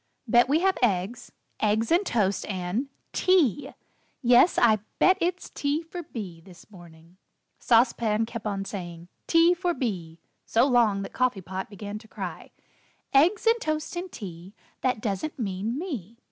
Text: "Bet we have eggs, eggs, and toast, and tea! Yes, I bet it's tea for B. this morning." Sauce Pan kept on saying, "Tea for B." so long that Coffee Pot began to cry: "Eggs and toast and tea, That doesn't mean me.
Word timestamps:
"Bet 0.27 0.49
we 0.49 0.61
have 0.61 0.79
eggs, 0.81 1.31
eggs, 1.59 1.91
and 1.91 2.03
toast, 2.03 2.43
and 2.47 2.89
tea! 3.13 3.71
Yes, 4.23 4.57
I 4.57 4.79
bet 4.97 5.15
it's 5.21 5.51
tea 5.51 5.83
for 5.83 6.01
B. 6.01 6.41
this 6.43 6.71
morning." 6.71 7.17
Sauce 7.59 7.93
Pan 7.93 8.25
kept 8.25 8.47
on 8.47 8.65
saying, 8.65 9.09
"Tea 9.27 9.53
for 9.53 9.75
B." 9.75 10.19
so 10.43 10.65
long 10.65 11.03
that 11.03 11.13
Coffee 11.13 11.41
Pot 11.41 11.69
began 11.69 11.99
to 11.99 12.07
cry: 12.07 12.49
"Eggs 13.13 13.45
and 13.45 13.61
toast 13.61 13.95
and 13.95 14.11
tea, 14.11 14.55
That 14.81 15.01
doesn't 15.01 15.37
mean 15.37 15.77
me. 15.77 16.17